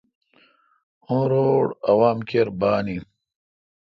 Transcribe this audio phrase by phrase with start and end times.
[1.07, 3.03] او روڑ عوام کیر بان این۔